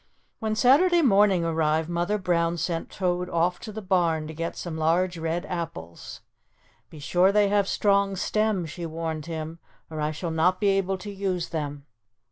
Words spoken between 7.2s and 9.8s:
they have strong stems," she warned him,